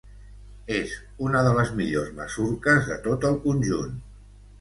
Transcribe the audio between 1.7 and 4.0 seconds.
millors masurques de tot el conjunt.